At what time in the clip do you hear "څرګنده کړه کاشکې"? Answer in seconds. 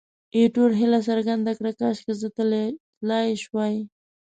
1.09-2.13